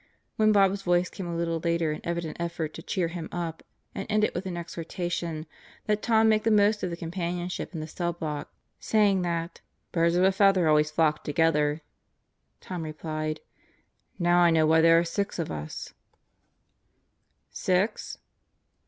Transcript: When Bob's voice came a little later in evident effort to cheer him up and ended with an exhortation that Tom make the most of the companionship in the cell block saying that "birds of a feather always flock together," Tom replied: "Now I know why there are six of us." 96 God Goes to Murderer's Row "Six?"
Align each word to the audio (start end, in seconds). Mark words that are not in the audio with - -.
When 0.35 0.51
Bob's 0.51 0.81
voice 0.81 1.11
came 1.11 1.27
a 1.27 1.35
little 1.35 1.59
later 1.59 1.91
in 1.91 2.01
evident 2.03 2.37
effort 2.39 2.73
to 2.73 2.81
cheer 2.81 3.09
him 3.09 3.29
up 3.31 3.61
and 3.93 4.07
ended 4.09 4.31
with 4.33 4.47
an 4.47 4.57
exhortation 4.57 5.45
that 5.85 6.01
Tom 6.01 6.27
make 6.27 6.41
the 6.43 6.49
most 6.49 6.81
of 6.81 6.89
the 6.89 6.97
companionship 6.97 7.71
in 7.75 7.81
the 7.81 7.87
cell 7.87 8.11
block 8.11 8.51
saying 8.79 9.21
that 9.21 9.61
"birds 9.91 10.15
of 10.15 10.23
a 10.23 10.31
feather 10.31 10.67
always 10.67 10.89
flock 10.89 11.23
together," 11.23 11.83
Tom 12.61 12.81
replied: 12.81 13.41
"Now 14.17 14.39
I 14.39 14.49
know 14.49 14.65
why 14.65 14.81
there 14.81 14.97
are 14.97 15.03
six 15.03 15.37
of 15.37 15.51
us." 15.51 15.89
96 15.89 15.93
God 15.93 15.93
Goes 15.93 17.65
to 17.65 17.67
Murderer's 17.67 17.67
Row 17.67 17.91
"Six?" 17.91 18.17